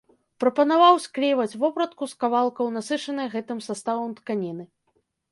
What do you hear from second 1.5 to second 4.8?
вопратку з кавалкаў насычанай гэтым саставам тканіны.